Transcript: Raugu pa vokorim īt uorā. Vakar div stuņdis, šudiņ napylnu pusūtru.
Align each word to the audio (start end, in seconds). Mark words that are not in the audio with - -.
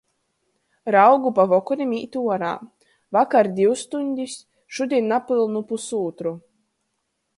Raugu 0.93 1.31
pa 1.39 1.43
vokorim 1.51 1.91
īt 1.97 2.17
uorā. 2.21 2.49
Vakar 3.17 3.51
div 3.59 3.77
stuņdis, 3.85 4.39
šudiņ 4.79 5.07
napylnu 5.15 5.63
pusūtru. 5.73 6.35